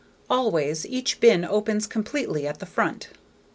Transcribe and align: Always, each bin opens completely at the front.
Always, 0.31 0.83
each 0.87 1.19
bin 1.19 1.45
opens 1.45 1.85
completely 1.85 2.47
at 2.47 2.57
the 2.57 2.65
front. 2.65 3.09